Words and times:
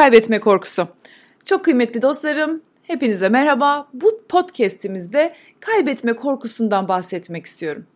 Kaybetme 0.00 0.40
korkusu. 0.40 0.88
Çok 1.44 1.64
kıymetli 1.64 2.02
dostlarım, 2.02 2.62
hepinize 2.82 3.28
merhaba. 3.28 3.88
Bu 3.94 4.22
podcast'imizde 4.28 5.34
kaybetme 5.60 6.12
korkusundan 6.12 6.88
bahsetmek 6.88 7.46
istiyorum. 7.46 7.86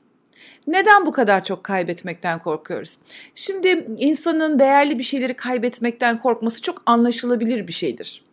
Neden 0.66 1.06
bu 1.06 1.12
kadar 1.12 1.44
çok 1.44 1.64
kaybetmekten 1.64 2.38
korkuyoruz? 2.38 2.98
Şimdi 3.34 3.86
insanın 3.98 4.58
değerli 4.58 4.98
bir 4.98 5.04
şeyleri 5.04 5.34
kaybetmekten 5.34 6.18
korkması 6.18 6.62
çok 6.62 6.82
anlaşılabilir 6.86 7.68
bir 7.68 7.72
şeydir. 7.72 8.24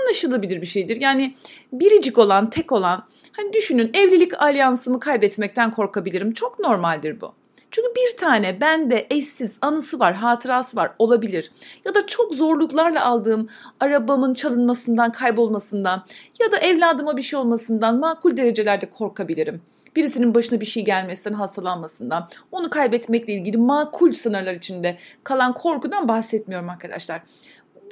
Anlaşılabilir 0.00 0.60
bir 0.60 0.66
şeydir. 0.66 1.00
Yani 1.00 1.34
biricik 1.72 2.18
olan, 2.18 2.50
tek 2.50 2.72
olan, 2.72 3.06
hani 3.32 3.52
düşünün 3.52 3.90
evlilik 3.94 4.42
alyansımı 4.42 5.00
kaybetmekten 5.00 5.70
korkabilirim. 5.70 6.32
Çok 6.32 6.58
normaldir 6.58 7.20
bu. 7.20 7.34
Çünkü 7.72 7.88
bir 7.96 8.16
tane 8.16 8.60
bende 8.60 9.06
eşsiz 9.10 9.58
anısı 9.60 9.98
var, 9.98 10.14
hatırası 10.14 10.76
var 10.76 10.92
olabilir. 10.98 11.52
Ya 11.84 11.94
da 11.94 12.06
çok 12.06 12.34
zorluklarla 12.34 13.04
aldığım 13.04 13.48
arabamın 13.80 14.34
çalınmasından, 14.34 15.12
kaybolmasından 15.12 16.04
ya 16.40 16.50
da 16.50 16.58
evladıma 16.58 17.16
bir 17.16 17.22
şey 17.22 17.38
olmasından 17.38 17.98
makul 17.98 18.36
derecelerde 18.36 18.90
korkabilirim. 18.90 19.62
Birisinin 19.96 20.34
başına 20.34 20.60
bir 20.60 20.66
şey 20.66 20.84
gelmesinden, 20.84 21.36
hastalanmasından, 21.36 22.28
onu 22.52 22.70
kaybetmekle 22.70 23.32
ilgili 23.32 23.56
makul 23.56 24.12
sınırlar 24.12 24.54
içinde 24.54 24.98
kalan 25.24 25.54
korkudan 25.54 26.08
bahsetmiyorum 26.08 26.68
arkadaşlar. 26.68 27.22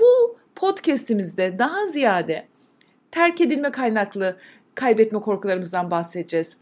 Bu 0.01 0.37
podcast'imizde 0.55 1.59
daha 1.59 1.87
ziyade 1.87 2.47
terk 3.11 3.41
edilme 3.41 3.71
kaynaklı 3.71 4.37
kaybetme 4.75 5.21
korkularımızdan 5.21 5.91
bahsedeceğiz. 5.91 6.57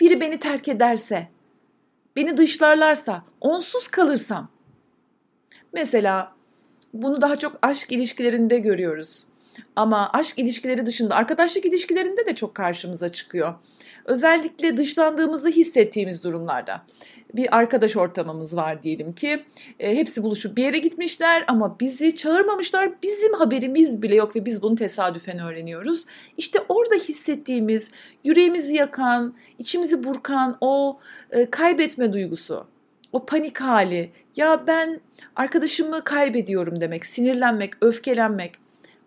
Biri 0.00 0.20
beni 0.20 0.38
terk 0.38 0.68
ederse, 0.68 1.28
beni 2.16 2.36
dışlarlarsa, 2.36 3.22
onsuz 3.40 3.88
kalırsam. 3.88 4.48
Mesela 5.72 6.32
bunu 6.94 7.20
daha 7.20 7.38
çok 7.38 7.58
aşk 7.62 7.92
ilişkilerinde 7.92 8.58
görüyoruz. 8.58 9.26
Ama 9.76 10.10
aşk 10.12 10.38
ilişkileri 10.38 10.86
dışında 10.86 11.14
arkadaşlık 11.16 11.64
ilişkilerinde 11.64 12.26
de 12.26 12.34
çok 12.34 12.54
karşımıza 12.54 13.08
çıkıyor. 13.08 13.54
Özellikle 14.04 14.76
dışlandığımızı 14.76 15.48
hissettiğimiz 15.48 16.24
durumlarda 16.24 16.82
bir 17.34 17.56
arkadaş 17.56 17.96
ortamımız 17.96 18.56
var 18.56 18.82
diyelim 18.82 19.12
ki. 19.12 19.44
E, 19.80 19.96
hepsi 19.96 20.22
buluşup 20.22 20.56
bir 20.56 20.62
yere 20.62 20.78
gitmişler 20.78 21.44
ama 21.48 21.80
bizi 21.80 22.16
çağırmamışlar. 22.16 23.02
Bizim 23.02 23.32
haberimiz 23.32 24.02
bile 24.02 24.14
yok 24.14 24.36
ve 24.36 24.44
biz 24.44 24.62
bunu 24.62 24.74
tesadüfen 24.76 25.38
öğreniyoruz. 25.38 26.04
İşte 26.36 26.58
orada 26.68 26.94
hissettiğimiz, 26.94 27.90
yüreğimizi 28.24 28.74
yakan, 28.74 29.34
içimizi 29.58 30.04
burkan 30.04 30.56
o 30.60 30.98
e, 31.30 31.50
kaybetme 31.50 32.12
duygusu, 32.12 32.66
o 33.12 33.26
panik 33.26 33.60
hali. 33.60 34.10
Ya 34.36 34.64
ben 34.66 35.00
arkadaşımı 35.36 36.04
kaybediyorum 36.04 36.80
demek, 36.80 37.06
sinirlenmek, 37.06 37.72
öfkelenmek. 37.80 38.52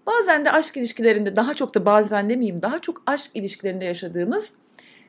Bazen 0.08 0.45
de 0.45 0.52
aşk 0.52 0.78
ilişkilerinde 0.78 1.36
daha 1.36 1.53
çok 1.53 1.75
da 1.75 1.86
bazen 1.86 2.30
demeyeyim 2.30 2.62
daha 2.62 2.80
çok 2.80 3.03
aşk 3.06 3.31
ilişkilerinde 3.34 3.86
yaşadığımız 3.86 4.53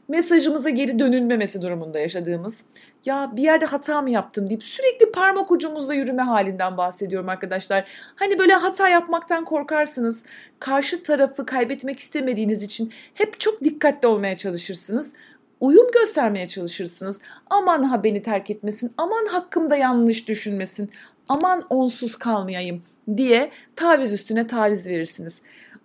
mesajımıza 0.08 0.70
geri 0.70 0.98
dönülmemesi 0.98 1.62
durumunda 1.62 1.98
yaşadığımız 1.98 2.64
ya 3.04 3.32
bir 3.36 3.42
yerde 3.42 3.64
hata 3.64 4.02
mı 4.02 4.10
yaptım 4.10 4.48
deyip 4.48 4.62
sürekli 4.62 5.12
parmak 5.12 5.50
ucumuzla 5.50 5.94
yürüme 5.94 6.22
halinden 6.22 6.76
bahsediyorum 6.76 7.28
arkadaşlar. 7.28 7.84
Hani 8.16 8.38
böyle 8.38 8.52
hata 8.52 8.88
yapmaktan 8.88 9.44
korkarsınız. 9.44 10.22
Karşı 10.58 11.02
tarafı 11.02 11.46
kaybetmek 11.46 11.98
istemediğiniz 11.98 12.62
için 12.62 12.92
hep 13.14 13.40
çok 13.40 13.64
dikkatli 13.64 14.08
olmaya 14.08 14.36
çalışırsınız. 14.36 15.12
Uyum 15.60 15.90
göstermeye 15.94 16.48
çalışırsınız. 16.48 17.20
Aman 17.50 17.82
ha 17.82 18.04
beni 18.04 18.22
terk 18.22 18.50
etmesin, 18.50 18.92
aman 18.96 19.26
hakkımda 19.26 19.76
yanlış 19.76 20.28
düşünmesin, 20.28 20.90
aman 21.28 21.66
onsuz 21.70 22.16
kalmayayım 22.16 22.82
diye 23.16 23.50
taviz 23.76 24.12
üstüne 24.12 24.46
taviz 24.46 24.86
verirsiniz. 24.86 25.42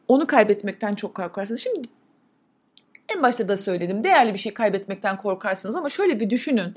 Onu 0.07 0.27
kaybetmekten 0.27 0.95
çok 0.95 1.15
korkarsınız. 1.15 1.59
Şimdi 1.59 1.87
en 3.15 3.23
başta 3.23 3.47
da 3.47 3.57
söyledim. 3.57 4.03
Değerli 4.03 4.33
bir 4.33 4.39
şey 4.39 4.53
kaybetmekten 4.53 5.17
korkarsınız 5.17 5.75
ama 5.75 5.89
şöyle 5.89 6.19
bir 6.19 6.29
düşünün. 6.29 6.73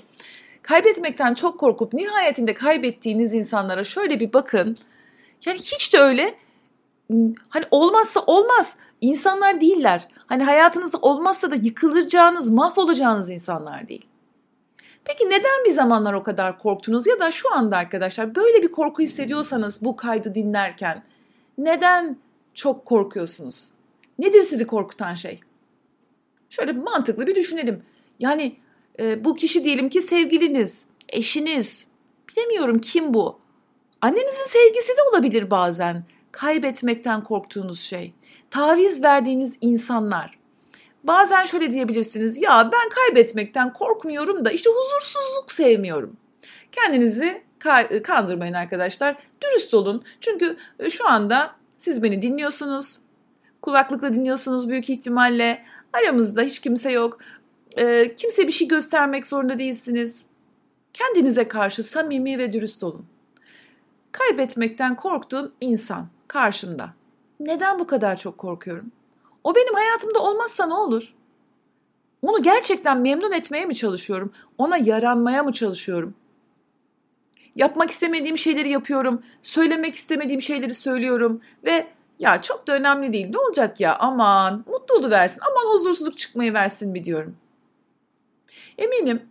Kaybetmekten 0.62 1.34
çok 1.34 1.60
korkup 1.60 1.92
nihayetinde 1.92 2.54
kaybettiğiniz 2.54 3.34
insanlara 3.34 3.84
şöyle 3.84 4.20
bir 4.20 4.32
bakın. 4.32 4.76
Yani 5.46 5.58
hiç 5.58 5.94
de 5.94 5.98
öyle 5.98 6.34
hani 7.48 7.64
olmazsa 7.70 8.20
olmaz. 8.20 8.76
İnsanlar 9.00 9.60
değiller. 9.60 10.08
Hani 10.26 10.44
hayatınızda 10.44 10.98
olmazsa 10.98 11.50
da 11.50 11.54
yıkılacağınız, 11.54 12.50
mahvolacağınız 12.50 13.30
insanlar 13.30 13.88
değil. 13.88 14.06
Peki 15.04 15.26
neden 15.26 15.64
bir 15.64 15.70
zamanlar 15.70 16.12
o 16.12 16.22
kadar 16.22 16.58
korktunuz 16.58 17.06
ya 17.06 17.20
da 17.20 17.30
şu 17.30 17.54
anda 17.54 17.76
arkadaşlar 17.76 18.34
böyle 18.34 18.62
bir 18.62 18.72
korku 18.72 19.02
hissediyorsanız 19.02 19.84
bu 19.84 19.96
kaydı 19.96 20.34
dinlerken 20.34 21.02
neden 21.58 22.16
çok 22.54 22.84
korkuyorsunuz? 22.84 23.70
Nedir 24.18 24.42
sizi 24.42 24.66
korkutan 24.66 25.14
şey? 25.14 25.40
Şöyle 26.50 26.72
mantıklı 26.72 27.26
bir 27.26 27.34
düşünelim. 27.34 27.82
Yani 28.20 28.56
e, 28.98 29.24
bu 29.24 29.34
kişi 29.34 29.64
diyelim 29.64 29.88
ki 29.88 30.02
sevgiliniz, 30.02 30.86
eşiniz, 31.08 31.86
bilemiyorum 32.28 32.78
kim 32.78 33.14
bu. 33.14 33.38
Annenizin 34.00 34.44
sevgisi 34.44 34.88
de 34.88 35.02
olabilir 35.12 35.50
bazen. 35.50 36.04
Kaybetmekten 36.32 37.22
korktuğunuz 37.22 37.80
şey. 37.80 38.14
Taviz 38.50 39.02
verdiğiniz 39.02 39.56
insanlar. 39.60 40.38
Bazen 41.04 41.44
şöyle 41.44 41.72
diyebilirsiniz. 41.72 42.42
Ya 42.42 42.70
ben 42.72 42.88
kaybetmekten 42.88 43.72
korkmuyorum 43.72 44.44
da 44.44 44.50
işte 44.50 44.70
huzursuzluk 44.70 45.52
sevmiyorum. 45.52 46.16
Kendinizi 46.72 47.42
kandırmayın 48.02 48.54
arkadaşlar. 48.54 49.16
Dürüst 49.42 49.74
olun. 49.74 50.04
Çünkü 50.20 50.56
e, 50.78 50.90
şu 50.90 51.08
anda 51.08 51.54
siz 51.78 52.02
beni 52.02 52.22
dinliyorsunuz. 52.22 52.98
Kulaklıkla 53.62 54.14
dinliyorsunuz 54.14 54.68
büyük 54.68 54.90
ihtimalle. 54.90 55.64
Aramızda 55.96 56.42
hiç 56.42 56.58
kimse 56.58 56.92
yok. 56.92 57.18
E, 57.76 58.14
kimse 58.14 58.46
bir 58.46 58.52
şey 58.52 58.68
göstermek 58.68 59.26
zorunda 59.26 59.58
değilsiniz. 59.58 60.24
Kendinize 60.92 61.48
karşı 61.48 61.82
samimi 61.82 62.38
ve 62.38 62.52
dürüst 62.52 62.84
olun. 62.84 63.06
Kaybetmekten 64.12 64.96
korktuğum 64.96 65.52
insan 65.60 66.08
karşımda. 66.28 66.94
Neden 67.40 67.78
bu 67.78 67.86
kadar 67.86 68.16
çok 68.16 68.38
korkuyorum? 68.38 68.92
O 69.44 69.54
benim 69.54 69.74
hayatımda 69.74 70.22
olmazsa 70.22 70.66
ne 70.66 70.74
olur? 70.74 71.14
Onu 72.22 72.42
gerçekten 72.42 73.00
memnun 73.00 73.32
etmeye 73.32 73.66
mi 73.66 73.74
çalışıyorum? 73.74 74.32
Ona 74.58 74.76
yaranmaya 74.76 75.42
mı 75.42 75.52
çalışıyorum? 75.52 76.14
Yapmak 77.56 77.90
istemediğim 77.90 78.38
şeyleri 78.38 78.70
yapıyorum, 78.70 79.22
söylemek 79.42 79.94
istemediğim 79.94 80.40
şeyleri 80.40 80.74
söylüyorum 80.74 81.40
ve 81.64 81.86
ya 82.20 82.42
çok 82.42 82.66
da 82.66 82.76
önemli 82.76 83.12
değil. 83.12 83.28
Ne 83.30 83.38
olacak 83.38 83.80
ya? 83.80 83.96
Aman 83.96 84.64
mutlu 84.66 85.10
versin. 85.10 85.40
Aman 85.50 85.72
huzursuzluk 85.72 86.18
çıkmayı 86.18 86.54
versin 86.54 86.90
mi 86.90 87.04
diyorum. 87.04 87.36
Eminim 88.78 89.22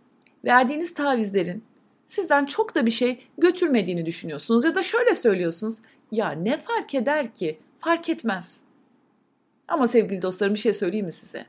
verdiğiniz 0.44 0.94
tavizlerin 0.94 1.64
sizden 2.06 2.44
çok 2.44 2.74
da 2.74 2.86
bir 2.86 2.90
şey 2.90 3.26
götürmediğini 3.38 4.06
düşünüyorsunuz 4.06 4.64
ya 4.64 4.74
da 4.74 4.82
şöyle 4.82 5.14
söylüyorsunuz. 5.14 5.78
Ya 6.12 6.30
ne 6.30 6.56
fark 6.56 6.94
eder 6.94 7.34
ki? 7.34 7.58
Fark 7.78 8.08
etmez. 8.08 8.60
Ama 9.68 9.86
sevgili 9.86 10.22
dostlarım 10.22 10.54
bir 10.54 10.58
şey 10.58 10.72
söyleyeyim 10.72 11.06
mi 11.06 11.12
size? 11.12 11.46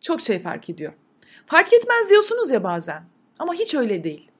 Çok 0.00 0.20
şey 0.20 0.38
fark 0.38 0.70
ediyor. 0.70 0.92
Fark 1.46 1.72
etmez 1.72 2.10
diyorsunuz 2.10 2.50
ya 2.50 2.64
bazen. 2.64 3.02
Ama 3.38 3.54
hiç 3.54 3.74
öyle 3.74 4.04
değil. 4.04 4.30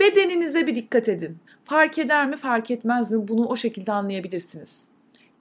Bedeninize 0.00 0.66
bir 0.66 0.74
dikkat 0.74 1.08
edin. 1.08 1.38
Fark 1.64 1.98
eder 1.98 2.28
mi, 2.28 2.36
fark 2.36 2.70
etmez 2.70 3.12
mi? 3.12 3.28
Bunu 3.28 3.46
o 3.46 3.56
şekilde 3.56 3.92
anlayabilirsiniz. 3.92 4.84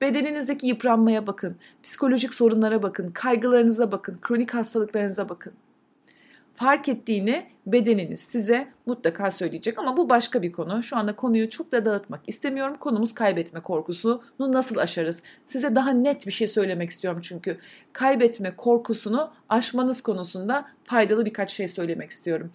Bedeninizdeki 0.04 0.68
yıpranmaya 0.68 1.28
bakın, 1.28 1.56
psikolojik 1.84 2.34
sorunlara 2.34 2.84
bakın, 2.84 3.12
kaygılarınıza 3.12 3.92
bakın, 3.92 4.18
kronik 4.22 4.54
hastalıklarınıza 4.54 5.30
bakın. 5.30 5.54
Fark 6.54 6.90
ettiğini 6.90 7.46
bedeniniz 7.66 8.20
size 8.20 8.68
mutlaka 8.86 9.32
söyleyecek 9.32 9.80
ama 9.80 9.98
bu 9.98 10.10
başka 10.10 10.42
bir 10.42 10.52
konu. 10.52 10.84
Şu 10.84 10.98
anda 10.98 11.16
konuyu 11.16 11.50
çok 11.50 11.72
da 11.72 11.86
dağıtmak 11.86 12.22
istemiyorum. 12.28 12.76
Konumuz 12.80 13.14
kaybetme 13.14 13.60
korkusunu 13.60 14.22
nasıl 14.40 14.78
aşarız? 14.78 15.22
Size 15.46 15.76
daha 15.76 15.90
net 15.90 16.28
bir 16.28 16.32
şey 16.32 16.48
söylemek 16.48 16.90
istiyorum 16.90 17.20
çünkü 17.24 17.58
kaybetme 17.94 18.56
korkusunu 18.56 19.32
aşmanız 19.50 20.02
konusunda 20.02 20.66
faydalı 20.84 21.26
birkaç 21.26 21.52
şey 21.52 21.68
söylemek 21.68 22.12
istiyorum. 22.12 22.52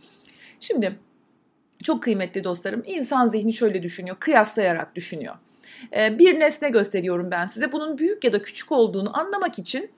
Şimdi 0.61 0.99
çok 1.83 2.03
kıymetli 2.03 2.45
dostlarım 2.45 2.83
insan 2.87 3.27
zihni 3.27 3.53
şöyle 3.53 3.83
düşünüyor, 3.83 4.17
kıyaslayarak 4.21 4.95
düşünüyor. 4.95 5.35
Ee, 5.97 6.19
bir 6.19 6.41
nesne 6.41 6.71
gösteriyorum 6.71 7.31
ben 7.31 7.47
size. 7.47 7.73
Bunun 7.73 7.99
büyük 7.99 8.25
ya 8.25 8.33
da 8.33 8.43
küçük 8.43 8.73
olduğunu 8.73 9.19
anlamak 9.19 9.59
için 9.59 9.91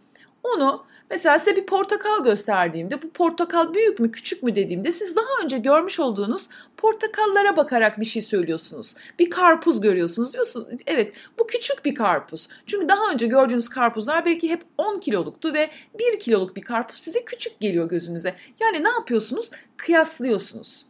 onu 0.43 0.85
mesela 1.11 1.39
size 1.39 1.57
bir 1.57 1.67
portakal 1.67 2.25
gösterdiğimde 2.25 3.03
bu 3.03 3.11
portakal 3.11 3.75
büyük 3.75 4.01
mü 4.01 4.11
küçük 4.11 4.43
mü 4.43 4.55
dediğimde 4.55 4.93
siz 4.93 5.17
daha 5.17 5.45
önce 5.45 5.59
görmüş 5.59 6.01
olduğunuz 6.01 6.49
portakallara 6.77 7.57
bakarak 7.57 8.01
bir 8.01 8.05
şey 8.05 8.23
söylüyorsunuz. 8.23 8.95
Bir 9.19 9.31
karpuz 9.31 9.81
görüyorsunuz 9.81 10.33
diyorsunuz. 10.33 10.67
Evet 10.87 11.15
bu 11.39 11.47
küçük 11.47 11.85
bir 11.85 11.95
karpuz. 11.95 12.49
Çünkü 12.67 12.89
daha 12.89 13.13
önce 13.13 13.27
gördüğünüz 13.27 13.69
karpuzlar 13.69 14.25
belki 14.25 14.51
hep 14.51 14.63
10 14.79 15.01
kiloluktu 15.01 15.55
ve 15.55 15.71
1 15.99 16.19
kiloluk 16.21 16.57
bir 16.57 16.63
karpuz 16.63 17.01
size 17.01 17.25
küçük 17.25 17.61
geliyor 17.61 17.89
gözünüze. 17.89 18.35
Yani 18.61 18.85
ne 18.85 18.89
yapıyorsunuz? 18.89 19.51
Kıyaslıyorsunuz 19.77 20.90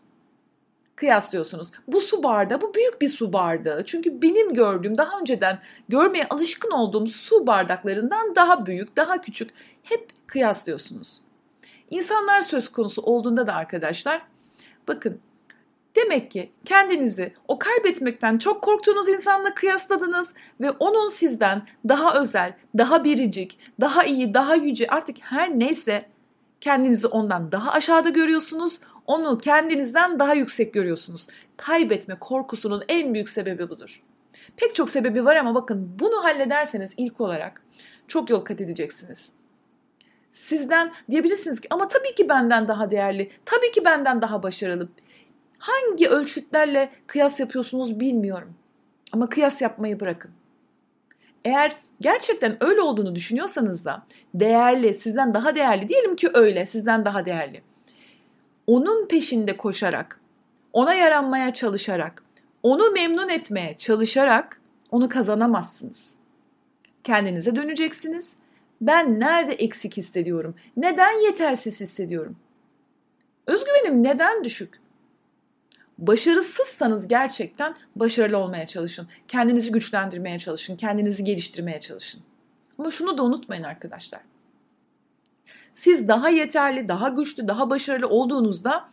kıyaslıyorsunuz. 1.01 1.71
Bu 1.87 2.01
su 2.01 2.23
bardağı, 2.23 2.61
bu 2.61 2.75
büyük 2.75 3.01
bir 3.01 3.09
su 3.09 3.33
bardağı. 3.33 3.85
Çünkü 3.85 4.23
benim 4.23 4.55
gördüğüm, 4.55 4.99
daha 4.99 5.21
önceden 5.21 5.59
görmeye 5.89 6.27
alışkın 6.31 6.71
olduğum 6.71 7.07
su 7.07 7.47
bardaklarından 7.47 8.35
daha 8.35 8.67
büyük, 8.67 8.97
daha 8.97 9.21
küçük. 9.21 9.51
Hep 9.83 10.09
kıyaslıyorsunuz. 10.27 11.21
İnsanlar 11.91 12.41
söz 12.41 12.69
konusu 12.69 13.03
olduğunda 13.03 13.47
da 13.47 13.55
arkadaşlar, 13.55 14.23
bakın 14.89 15.21
Demek 15.97 16.31
ki 16.31 16.53
kendinizi 16.65 17.35
o 17.49 17.59
kaybetmekten 17.59 18.39
çok 18.39 18.63
korktuğunuz 18.63 19.09
insanla 19.09 19.55
kıyasladınız 19.55 20.33
ve 20.61 20.71
onun 20.71 21.09
sizden 21.09 21.67
daha 21.89 22.21
özel, 22.21 22.57
daha 22.79 23.05
biricik, 23.05 23.59
daha 23.81 24.05
iyi, 24.05 24.35
daha 24.35 24.55
yüce 24.55 24.87
artık 24.87 25.17
her 25.21 25.59
neyse 25.59 26.09
kendinizi 26.61 27.07
ondan 27.07 27.53
daha 27.53 27.73
aşağıda 27.73 28.09
görüyorsunuz. 28.09 28.81
Onu 29.07 29.39
kendinizden 29.39 30.19
daha 30.19 30.35
yüksek 30.35 30.75
görüyorsunuz. 30.75 31.27
Kaybetme 31.57 32.15
korkusunun 32.15 32.85
en 32.89 33.15
büyük 33.15 33.29
sebebi 33.29 33.69
budur. 33.69 34.03
Pek 34.57 34.75
çok 34.75 34.91
sebebi 34.91 35.25
var 35.25 35.37
ama 35.37 35.55
bakın 35.55 35.97
bunu 35.99 36.25
hallederseniz 36.25 36.95
ilk 36.97 37.21
olarak 37.21 37.63
çok 38.09 38.31
yol 38.31 38.41
kat 38.41 38.61
edeceksiniz. 38.61 39.33
Sizden 40.31 40.93
diyebilirsiniz 41.11 41.61
ki 41.61 41.69
ama 41.71 41.89
tabii 41.89 42.15
ki 42.15 42.29
benden 42.29 42.69
daha 42.69 42.91
değerli, 42.91 43.31
tabii 43.45 43.71
ki 43.71 43.85
benden 43.85 44.23
daha 44.23 44.43
başarılı. 44.43 44.89
Hangi 45.59 46.09
ölçütlerle 46.09 46.91
kıyas 47.07 47.41
yapıyorsunuz 47.41 48.01
bilmiyorum. 48.01 48.55
Ama 49.13 49.29
kıyas 49.29 49.63
yapmayı 49.63 50.01
bırakın. 50.01 50.31
Eğer 51.45 51.77
gerçekten 52.01 52.65
öyle 52.65 52.81
olduğunu 52.81 53.15
düşünüyorsanız 53.15 53.85
da 53.85 54.03
değerli, 54.35 54.95
sizden 54.95 55.35
daha 55.35 55.55
değerli 55.55 55.89
diyelim 55.89 56.17
ki 56.17 56.29
öyle, 56.35 56.67
sizden 56.67 57.05
daha 57.05 57.25
değerli. 57.25 57.63
Onun 58.67 59.09
peşinde 59.09 59.57
koşarak, 59.57 60.21
ona 60.73 60.95
yaranmaya 60.95 61.53
çalışarak, 61.53 62.23
onu 62.63 62.91
memnun 62.91 63.29
etmeye 63.29 63.77
çalışarak 63.77 64.61
onu 64.91 65.09
kazanamazsınız. 65.09 66.15
Kendinize 67.05 67.57
döneceksiniz. 67.57 68.37
Ben 68.81 69.21
nerede 69.21 69.53
eksik 69.53 69.97
hissediyorum? 69.97 70.55
Neden 70.77 71.25
yetersiz 71.27 71.81
hissediyorum? 71.81 72.37
Özgüvenim 73.47 74.03
neden 74.03 74.45
düşük? 74.45 74.81
Başarısızsanız 75.99 77.09
gerçekten 77.09 77.77
başarılı 77.97 78.39
olmaya 78.39 78.67
çalışın. 78.67 79.09
Kendinizi 79.29 79.73
güçlendirmeye 79.73 80.39
çalışın. 80.39 80.77
Kendinizi 80.77 81.25
geliştirmeye 81.25 81.81
çalışın. 81.81 82.21
Ama 82.79 82.91
şunu 82.91 83.19
da 83.19 83.23
unutmayın 83.25 83.63
arkadaşlar. 83.63 84.21
Siz 85.75 86.09
daha 86.09 86.29
yeterli, 86.29 86.89
daha 86.89 87.09
güçlü, 87.09 87.49
daha 87.49 87.71
başarılı 87.71 88.09
olduğunuzda 88.09 88.89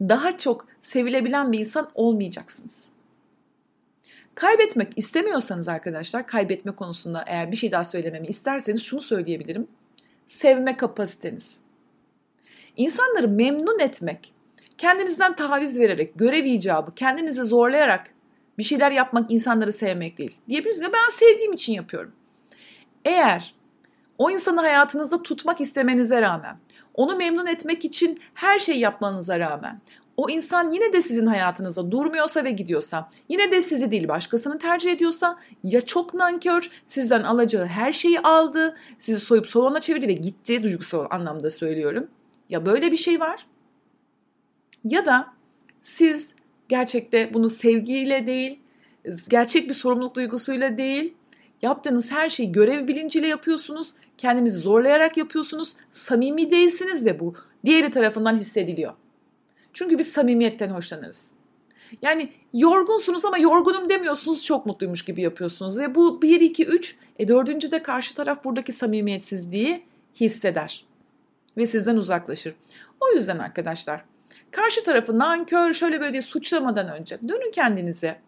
daha 0.00 0.38
çok 0.38 0.66
sevilebilen 0.82 1.52
bir 1.52 1.58
insan 1.58 1.90
olmayacaksınız. 1.94 2.88
Kaybetmek 4.34 4.92
istemiyorsanız 4.96 5.68
arkadaşlar, 5.68 6.26
kaybetme 6.26 6.72
konusunda 6.72 7.24
eğer 7.26 7.52
bir 7.52 7.56
şey 7.56 7.72
daha 7.72 7.84
söylememi 7.84 8.26
isterseniz 8.26 8.82
şunu 8.82 9.00
söyleyebilirim. 9.00 9.66
Sevme 10.26 10.76
kapasiteniz. 10.76 11.60
İnsanları 12.76 13.28
memnun 13.28 13.78
etmek 13.78 14.34
Kendinizden 14.78 15.36
taviz 15.36 15.78
vererek, 15.78 16.12
görev 16.14 16.44
icabı, 16.44 16.94
kendinizi 16.94 17.44
zorlayarak 17.44 18.14
bir 18.58 18.62
şeyler 18.62 18.90
yapmak 18.90 19.30
insanları 19.30 19.72
sevmek 19.72 20.18
değil. 20.18 20.36
Diyebilirsiniz 20.48 20.82
ya 20.82 20.92
ben 20.92 21.08
sevdiğim 21.10 21.52
için 21.52 21.72
yapıyorum. 21.72 22.12
Eğer 23.04 23.54
o 24.18 24.30
insanı 24.30 24.60
hayatınızda 24.60 25.22
tutmak 25.22 25.60
istemenize 25.60 26.20
rağmen, 26.22 26.56
onu 26.94 27.16
memnun 27.16 27.46
etmek 27.46 27.84
için 27.84 28.18
her 28.34 28.58
şeyi 28.58 28.78
yapmanıza 28.78 29.38
rağmen, 29.38 29.80
o 30.16 30.30
insan 30.30 30.70
yine 30.70 30.92
de 30.92 31.02
sizin 31.02 31.26
hayatınızda 31.26 31.90
durmuyorsa 31.90 32.44
ve 32.44 32.50
gidiyorsa, 32.50 33.08
yine 33.28 33.52
de 33.52 33.62
sizi 33.62 33.90
değil 33.90 34.08
başkasını 34.08 34.58
tercih 34.58 34.92
ediyorsa 34.92 35.38
ya 35.64 35.80
çok 35.80 36.14
nankör, 36.14 36.70
sizden 36.86 37.22
alacağı 37.22 37.66
her 37.66 37.92
şeyi 37.92 38.20
aldı, 38.20 38.76
sizi 38.98 39.20
soyup 39.20 39.46
soğana 39.46 39.80
çevirdi 39.80 40.08
ve 40.08 40.12
gitti 40.12 40.62
duygusal 40.62 41.06
anlamda 41.10 41.50
söylüyorum. 41.50 42.08
Ya 42.50 42.66
böyle 42.66 42.92
bir 42.92 42.96
şey 42.96 43.20
var 43.20 43.46
ya 44.84 45.06
da 45.06 45.26
siz 45.82 46.32
gerçekte 46.68 47.34
bunu 47.34 47.48
sevgiyle 47.48 48.26
değil, 48.26 48.58
gerçek 49.28 49.68
bir 49.68 49.74
sorumluluk 49.74 50.14
duygusuyla 50.14 50.78
değil, 50.78 51.14
yaptığınız 51.62 52.12
her 52.12 52.28
şeyi 52.28 52.52
görev 52.52 52.88
bilinciyle 52.88 53.26
yapıyorsunuz, 53.26 53.94
kendinizi 54.18 54.58
zorlayarak 54.58 55.16
yapıyorsunuz, 55.16 55.76
samimi 55.90 56.50
değilsiniz 56.50 57.06
ve 57.06 57.20
bu 57.20 57.34
diğeri 57.64 57.90
tarafından 57.90 58.36
hissediliyor. 58.36 58.92
Çünkü 59.72 59.98
biz 59.98 60.12
samimiyetten 60.12 60.70
hoşlanırız. 60.70 61.32
Yani 62.02 62.32
yorgunsunuz 62.52 63.24
ama 63.24 63.38
yorgunum 63.38 63.88
demiyorsunuz 63.88 64.44
çok 64.46 64.66
mutluymuş 64.66 65.04
gibi 65.04 65.20
yapıyorsunuz. 65.20 65.78
Ve 65.78 65.94
bu 65.94 66.22
1, 66.22 66.40
2, 66.40 66.66
3 66.66 66.96
e 67.18 67.28
dördüncü 67.28 67.70
de 67.70 67.82
karşı 67.82 68.14
taraf 68.14 68.44
buradaki 68.44 68.72
samimiyetsizliği 68.72 69.84
hisseder. 70.14 70.84
Ve 71.56 71.66
sizden 71.66 71.96
uzaklaşır. 71.96 72.54
O 73.00 73.08
yüzden 73.14 73.38
arkadaşlar 73.38 74.04
Karşı 74.54 74.82
tarafı 74.82 75.18
nankör 75.18 75.72
şöyle 75.72 76.00
böyle 76.00 76.12
diye 76.12 76.22
suçlamadan 76.22 76.88
önce 76.88 77.18
dönün 77.28 77.50
kendinize. 77.50 78.20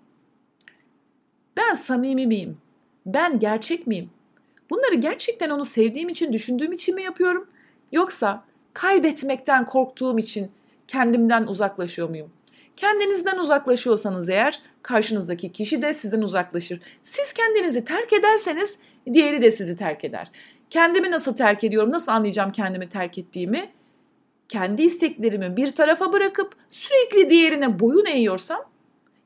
Ben 1.56 1.74
samimi 1.74 2.26
miyim? 2.26 2.58
Ben 3.06 3.38
gerçek 3.38 3.86
miyim? 3.86 4.10
Bunları 4.70 4.94
gerçekten 4.94 5.50
onu 5.50 5.64
sevdiğim 5.64 6.08
için, 6.08 6.32
düşündüğüm 6.32 6.72
için 6.72 6.94
mi 6.94 7.02
yapıyorum? 7.02 7.48
Yoksa 7.92 8.44
kaybetmekten 8.74 9.66
korktuğum 9.66 10.18
için 10.18 10.50
kendimden 10.88 11.46
uzaklaşıyor 11.46 12.08
muyum? 12.08 12.30
Kendinizden 12.76 13.38
uzaklaşıyorsanız 13.38 14.28
eğer 14.28 14.60
karşınızdaki 14.82 15.52
kişi 15.52 15.82
de 15.82 15.94
sizden 15.94 16.22
uzaklaşır. 16.22 16.80
Siz 17.02 17.32
kendinizi 17.32 17.84
terk 17.84 18.12
ederseniz 18.12 18.78
diğeri 19.12 19.42
de 19.42 19.50
sizi 19.50 19.76
terk 19.76 20.04
eder. 20.04 20.30
Kendimi 20.70 21.10
nasıl 21.10 21.36
terk 21.36 21.64
ediyorum? 21.64 21.90
Nasıl 21.90 22.12
anlayacağım 22.12 22.52
kendimi 22.52 22.88
terk 22.88 23.18
ettiğimi? 23.18 23.70
kendi 24.48 24.82
isteklerimi 24.82 25.56
bir 25.56 25.70
tarafa 25.70 26.12
bırakıp 26.12 26.54
sürekli 26.70 27.30
diğerine 27.30 27.80
boyun 27.80 28.06
eğiyorsam, 28.06 28.64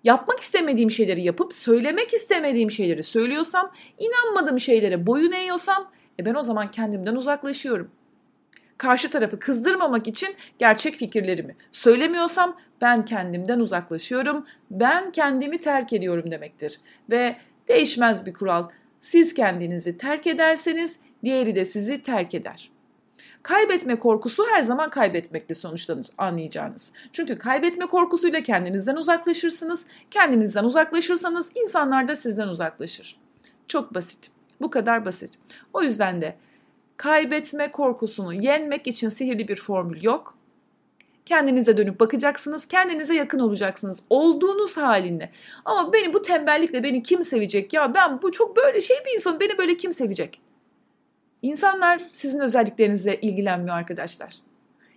yapmak 0.04 0.40
istemediğim 0.40 0.90
şeyleri 0.90 1.22
yapıp 1.22 1.54
söylemek 1.54 2.14
istemediğim 2.14 2.70
şeyleri 2.70 3.02
söylüyorsam, 3.02 3.72
inanmadığım 3.98 4.60
şeylere 4.60 5.06
boyun 5.06 5.32
eğiyorsam, 5.32 5.90
e 6.20 6.26
ben 6.26 6.34
o 6.34 6.42
zaman 6.42 6.70
kendimden 6.70 7.14
uzaklaşıyorum. 7.14 7.90
Karşı 8.78 9.10
tarafı 9.10 9.38
kızdırmamak 9.38 10.08
için 10.08 10.28
gerçek 10.58 10.94
fikirlerimi 10.94 11.56
söylemiyorsam 11.72 12.56
ben 12.80 13.04
kendimden 13.04 13.60
uzaklaşıyorum. 13.60 14.46
Ben 14.70 15.12
kendimi 15.12 15.58
terk 15.58 15.92
ediyorum 15.92 16.30
demektir. 16.30 16.80
Ve 17.10 17.36
değişmez 17.68 18.26
bir 18.26 18.32
kural. 18.32 18.68
Siz 19.00 19.34
kendinizi 19.34 19.96
terk 19.96 20.26
ederseniz 20.26 20.98
diğeri 21.24 21.54
de 21.54 21.64
sizi 21.64 22.02
terk 22.02 22.34
eder. 22.34 22.70
Kaybetme 23.42 23.98
korkusu 23.98 24.44
her 24.50 24.62
zaman 24.62 24.90
kaybetmekle 24.90 25.54
sonuçlanır 25.54 26.06
anlayacağınız. 26.18 26.92
Çünkü 27.12 27.38
kaybetme 27.38 27.86
korkusuyla 27.86 28.42
kendinizden 28.42 28.96
uzaklaşırsınız. 28.96 29.86
Kendinizden 30.10 30.64
uzaklaşırsanız 30.64 31.50
insanlar 31.54 32.08
da 32.08 32.16
sizden 32.16 32.48
uzaklaşır. 32.48 33.16
Çok 33.68 33.94
basit. 33.94 34.30
Bu 34.60 34.70
kadar 34.70 35.04
basit. 35.04 35.32
O 35.72 35.82
yüzden 35.82 36.20
de 36.20 36.36
kaybetme 36.96 37.70
korkusunu 37.70 38.34
yenmek 38.34 38.86
için 38.86 39.08
sihirli 39.08 39.48
bir 39.48 39.56
formül 39.56 40.02
yok. 40.02 40.34
Kendinize 41.26 41.76
dönüp 41.76 42.00
bakacaksınız, 42.00 42.66
kendinize 42.66 43.14
yakın 43.14 43.38
olacaksınız 43.38 44.02
olduğunuz 44.10 44.76
halinde. 44.76 45.30
Ama 45.64 45.92
beni 45.92 46.12
bu 46.12 46.22
tembellikle 46.22 46.82
beni 46.82 47.02
kim 47.02 47.24
sevecek 47.24 47.72
ya 47.72 47.94
ben 47.94 48.22
bu 48.22 48.32
çok 48.32 48.56
böyle 48.56 48.80
şey 48.80 48.96
bir 49.06 49.14
insanım 49.14 49.40
beni 49.40 49.58
böyle 49.58 49.76
kim 49.76 49.92
sevecek? 49.92 50.40
İnsanlar 51.42 52.00
sizin 52.12 52.40
özelliklerinizle 52.40 53.20
ilgilenmiyor 53.20 53.76
arkadaşlar. 53.76 54.34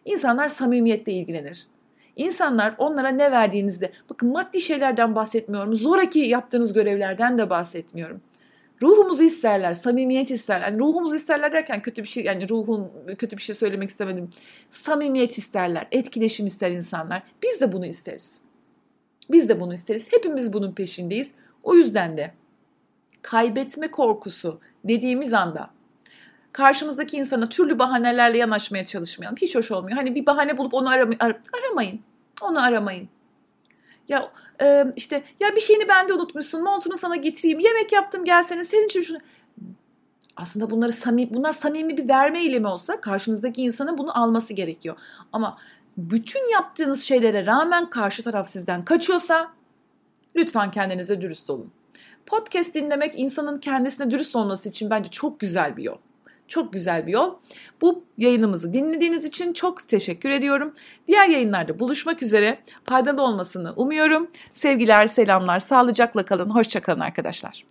İnsanlar 0.06 0.48
samimiyetle 0.48 1.12
ilgilenir. 1.12 1.68
İnsanlar 2.16 2.76
onlara 2.78 3.08
ne 3.08 3.32
verdiğinizde, 3.32 3.92
bakın 4.10 4.32
maddi 4.32 4.62
şeylerden 4.62 5.16
bahsetmiyorum, 5.16 5.76
zoraki 5.76 6.20
yaptığınız 6.20 6.74
görevlerden 6.74 7.38
de 7.38 7.50
bahsetmiyorum. 7.50 8.22
Ruhumuzu 8.82 9.24
isterler, 9.24 9.74
samimiyet 9.74 10.32
isterler. 10.32 10.68
Yani 10.68 10.80
ruhumuzu 10.80 11.16
isterler 11.16 11.52
derken 11.52 11.82
kötü 11.82 12.04
bir 12.04 12.08
şey, 12.08 12.24
yani 12.24 12.50
ruhun 12.50 12.92
kötü 13.18 13.38
bir 13.38 13.42
şey 13.42 13.56
söylemek 13.56 13.90
istemedim. 13.90 14.30
Samimiyet 14.72 15.38
isterler, 15.38 15.88
etkileşim 15.92 16.46
ister 16.46 16.72
insanlar. 16.72 17.24
Biz 17.44 17.62
de 17.62 17.72
bunu 17.72 17.86
isteriz. 17.86 18.40
Biz 19.32 19.50
de 19.50 19.60
bunu 19.60 19.74
isteriz. 19.74 20.08
Hepimiz 20.12 20.54
bunun 20.54 20.74
peşindeyiz. 20.74 21.32
O 21.64 21.76
yüzden 21.76 22.18
de 22.18 22.34
kaybetme 23.22 23.92
korkusu 23.92 24.60
dediğimiz 24.84 25.34
anda 25.34 25.70
karşımızdaki 26.54 27.18
insana 27.18 27.50
türlü 27.50 27.80
bahanelerle 27.80 28.38
yanaşmaya 28.38 28.86
çalışmayalım. 28.86 29.38
Hiç 29.42 29.56
hoş 29.56 29.72
olmuyor. 29.72 29.98
Hani 29.98 30.16
bir 30.16 30.26
bahane 30.26 30.58
bulup 30.58 30.74
onu 30.74 30.90
aramay 30.90 31.18
ar 31.20 31.38
aramayın. 31.60 32.02
Onu 32.42 32.64
aramayın. 32.64 33.10
Ya 34.10 34.32
e, 34.62 34.86
işte 34.96 35.24
ya 35.40 35.56
bir 35.56 35.62
şeyini 35.62 35.88
bende 35.88 36.14
unutmuşsun. 36.14 36.64
Montunu 36.64 36.96
sana 36.96 37.16
getireyim. 37.16 37.60
Yemek 37.60 37.92
yaptım 37.92 38.26
gelsene. 38.26 38.64
Senin 38.64 38.86
için 38.86 39.02
şunu 39.02 39.18
aslında 40.36 40.70
bunları 40.70 40.92
samimi, 40.92 41.34
bunlar 41.34 41.52
samimi 41.52 41.98
bir 41.98 42.10
verme 42.10 42.40
eylemi 42.40 42.68
olsa 42.68 43.02
karşınızdaki 43.02 43.62
insanın 43.62 43.98
bunu 43.98 44.18
alması 44.20 44.54
gerekiyor. 44.54 44.96
Ama 45.34 45.58
bütün 45.98 46.52
yaptığınız 46.52 47.04
şeylere 47.04 47.46
rağmen 47.46 47.90
karşı 47.90 48.24
taraf 48.24 48.50
sizden 48.50 48.82
kaçıyorsa 48.82 49.52
lütfen 50.36 50.72
kendinize 50.72 51.22
dürüst 51.22 51.50
olun. 51.50 51.72
Podcast 52.26 52.74
dinlemek 52.74 53.20
insanın 53.20 53.60
kendisine 53.60 54.12
dürüst 54.12 54.36
olması 54.36 54.70
için 54.70 54.90
bence 54.90 55.10
çok 55.10 55.40
güzel 55.40 55.78
bir 55.78 55.84
yol. 55.84 55.98
Çok 56.48 56.74
güzel 56.74 57.08
bir 57.08 57.12
yol. 57.12 57.34
Bu 57.82 58.04
yayınımızı 58.18 58.74
dinlediğiniz 58.74 59.26
için 59.26 59.54
çok 59.54 59.88
teşekkür 59.88 60.30
ediyorum. 60.30 60.74
Diğer 61.08 61.28
yayınlarda 61.28 61.80
buluşmak 61.80 62.24
üzere. 62.24 62.60
Faydalı 62.84 63.22
olmasını 63.22 63.74
umuyorum. 63.74 64.28
Sevgiler, 64.54 65.08
selamlar, 65.08 65.60
sağlıcakla 65.60 66.26
kalın. 66.26 66.50
Hoşçakalın 66.50 67.00
arkadaşlar. 67.00 67.64